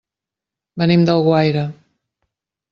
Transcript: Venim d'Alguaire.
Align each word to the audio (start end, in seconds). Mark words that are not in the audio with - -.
Venim 0.83 1.05
d'Alguaire. 1.09 1.69